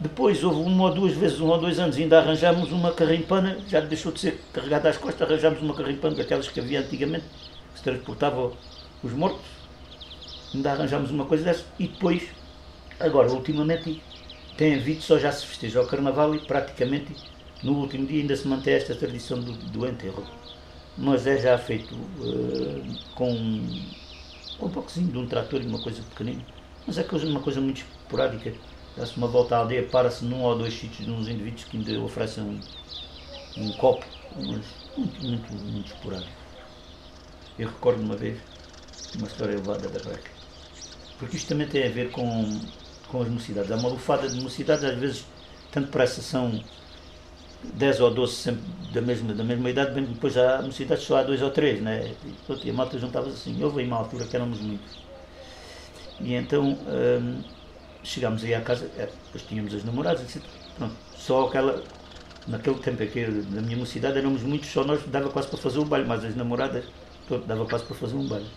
[0.03, 3.79] Depois houve uma ou duas vezes, um ou dois anos, ainda arranjámos uma carrimpana, já
[3.79, 7.25] deixou de ser carregada às costas, arranjámos uma carrimpana daquelas que havia antigamente,
[7.73, 8.51] que se transportava
[9.01, 9.47] os mortos.
[10.53, 11.65] Ainda arranjámos uma coisa dessa.
[11.79, 12.25] E depois,
[12.99, 14.03] agora, ultimamente,
[14.57, 17.15] tem havido, só já se festeja o carnaval e praticamente
[17.63, 20.27] no último dia ainda se mantém esta tradição do, do enterro,
[20.99, 22.83] mas é já feito uh,
[23.15, 23.63] com,
[24.59, 26.43] com um pouquinho de um trator e uma coisa pequenina,
[26.89, 28.53] mas é uma coisa muito esporádica.
[28.97, 32.01] Dá-se uma volta à aldeia, para-se num ou dois sítios de uns indivíduos que ainda
[32.01, 32.61] oferecem um,
[33.57, 34.65] um copo, mas
[34.97, 36.33] muito, muito, muito esporádico.
[37.59, 38.39] Eu recordo uma vez
[39.15, 40.31] uma história elevada da Breca,
[41.19, 42.61] porque isto também tem a ver com,
[43.09, 43.71] com as mocidades.
[43.71, 45.27] Há uma lufada de mocidades, às vezes,
[45.71, 46.63] tanto para essa são
[47.63, 48.63] 10 ou 12 sempre
[48.93, 52.15] da mesma, da mesma idade, bem depois há mocidades só há dois ou três, né?
[52.25, 53.63] E, e a malta juntava-se assim.
[53.63, 54.99] Houve aí uma altura que éramos muitos.
[56.21, 57.43] E então hum,
[58.03, 60.43] chegámos aí à casa, é, depois tínhamos as namoradas, etc.
[60.77, 61.83] Pronto, só aquela.
[62.45, 65.85] Naquele tempo aqui da minha mocidade éramos muitos, só nós dava quase para fazer o
[65.85, 66.85] baile, mas as namoradas
[67.47, 68.51] dava quase para fazer um baile.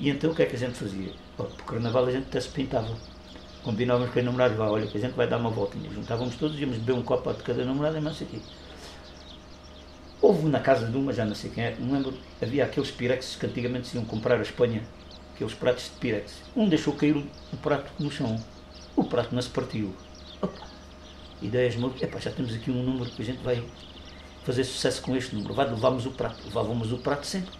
[0.00, 1.12] E então o que é que a gente fazia?
[1.36, 2.96] Para o carnaval a gente até se pintava
[3.66, 5.90] combinávamos com os namorados, vá, olha que a gente vai dar uma voltinha.
[5.90, 8.38] Juntávamos todos, íamos beber um copo de cada namorada e sei o quê.
[10.22, 13.34] Houve na casa de uma, já não sei quem é, não lembro, havia aqueles pirexes
[13.34, 14.84] que antigamente se iam comprar a Espanha,
[15.34, 16.42] aqueles pratos de pirex.
[16.54, 18.40] Um deixou cair o prato no chão.
[18.96, 19.94] O prato não se partiu.
[20.40, 20.66] Opa.
[21.42, 22.02] Ideias malucas.
[22.02, 23.62] Epá, já temos aqui um número que a gente vai
[24.42, 25.52] fazer sucesso com este número.
[25.52, 26.42] Vai, levámos o prato.
[26.46, 27.52] Levávamos o prato sempre.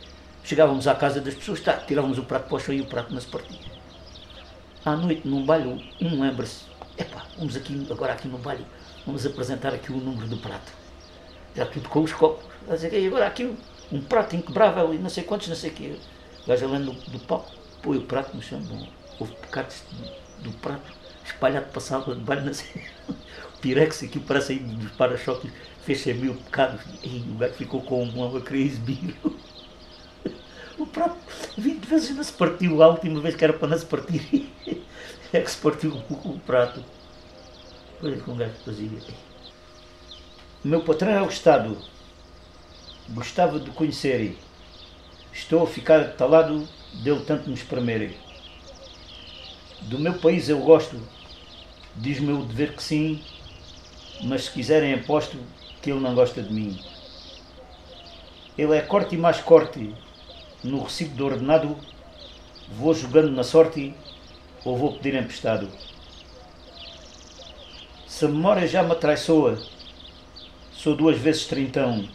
[0.43, 3.13] Chegávamos à casa das pessoas, tá, tirávamos o prato para o chão e o prato
[3.13, 3.59] não se partia.
[4.85, 6.65] À noite, num baile, um lembra-se.
[6.97, 8.65] Epá, vamos aqui, agora aqui no baile,
[9.05, 10.73] vamos apresentar aqui o número do prato.
[11.55, 12.45] Já tudo com os copos.
[12.93, 13.53] E agora aqui
[13.93, 15.97] um, prato inquebrável e não sei quantos, não sei o quê.
[16.45, 17.51] O gajo além do, do palco,
[17.83, 18.61] põe o prato no chão.
[18.61, 18.87] Bom,
[19.19, 19.83] houve pecados
[20.45, 22.85] do prato espalhado sala de sei.
[23.09, 25.51] O pirex aqui parece aí dos para-choques,
[25.83, 26.81] fez 100 mil pecados.
[27.03, 29.17] E o gajo ficou com uma crise exibir.
[30.79, 31.17] O prato
[31.57, 32.83] 20 vezes não se partiu.
[32.83, 34.47] A última vez que era para não se partir
[35.33, 36.85] é que se partiu o, o prato.
[38.05, 38.91] É que um gajo fazia.
[40.63, 41.79] O meu patrão é o Estado.
[43.09, 44.37] Gostava de conhecer.
[45.33, 46.69] Estou a ficar talado
[47.03, 48.15] dele tanto me espremer.
[49.83, 51.01] Do meu país eu gosto.
[51.99, 53.23] Diz-me o dever que sim,
[54.23, 55.39] mas se quiserem aposto
[55.81, 56.79] que ele não gosta de mim.
[58.57, 59.95] Ele é corte e mais corte.
[60.63, 61.77] No recibo do ordenado,
[62.71, 63.95] vou jogando na sorte
[64.65, 65.69] ou vou pedir emprestado.
[68.07, 69.59] Se a memória já me atraiçoa,
[70.73, 72.09] sou duas vezes trintão.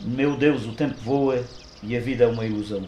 [0.00, 1.44] Meu Deus, o tempo voa
[1.82, 2.86] e a vida é uma ilusão.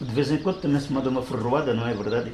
[0.00, 2.32] De vez em quando também se manda uma ferroada, não é verdade?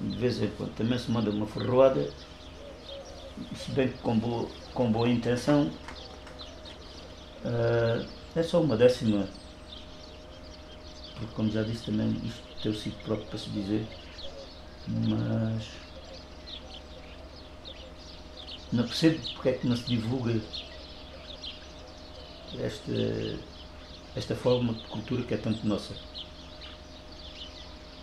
[0.00, 2.10] De vez em quando também se manda uma ferroada,
[3.54, 5.70] se bem que com boa, com boa intenção,
[7.44, 9.28] uh, é só uma décima.
[11.18, 13.86] Porque, como já disse, também isto tem sido próprio para se dizer,
[14.88, 15.64] mas
[18.72, 20.40] não percebo porque é que não se divulga
[22.58, 22.92] esta,
[24.16, 25.94] esta forma de cultura que é tanto nossa.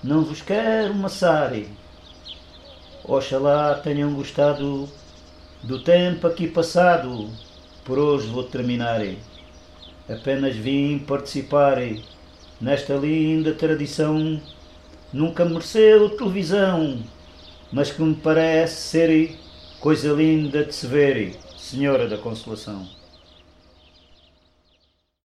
[0.04, 1.52] Não vos quero maçar.
[3.04, 4.90] Oxalá tenham gostado
[5.62, 7.30] do tempo aqui passado.
[7.84, 9.02] Por hoje vou terminar.
[10.08, 11.78] Apenas vim participar
[12.60, 14.42] nesta linda tradição.
[15.12, 17.04] Nunca mereceu televisão,
[17.72, 19.36] mas que me parece ser
[19.80, 22.99] coisa linda de se ver, Senhora da Consolação.